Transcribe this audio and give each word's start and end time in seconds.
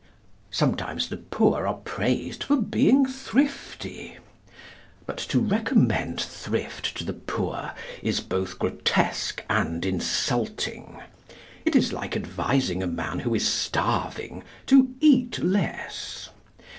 Sometimes 0.49 1.09
the 1.09 1.17
poor 1.17 1.67
are 1.67 1.75
praised 1.75 2.43
for 2.45 2.55
being 2.55 3.05
thrifty. 3.05 4.17
But 5.05 5.17
to 5.19 5.39
recommend 5.39 6.19
thrift 6.19 6.97
to 6.97 7.03
the 7.03 7.13
poor 7.13 7.73
is 8.01 8.19
both 8.19 8.57
grotesque 8.57 9.43
and 9.47 9.85
insulting. 9.85 10.99
It 11.65 11.75
is 11.75 11.93
like 11.93 12.15
advising 12.15 12.81
a 12.81 12.87
man 12.87 13.19
who 13.19 13.35
is 13.35 13.47
starving 13.47 14.43
to 14.65 14.91
eat 15.01 15.37
less. 15.37 16.29